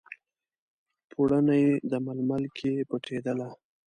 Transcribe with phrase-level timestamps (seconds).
[1.09, 3.47] پوړني، د ململ کې پټیدله